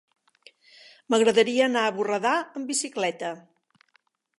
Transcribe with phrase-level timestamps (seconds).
[1.13, 3.35] M'agradaria anar a Borredà amb bicicleta.